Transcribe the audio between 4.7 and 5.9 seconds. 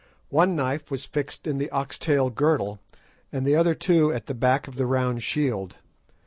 the round shield.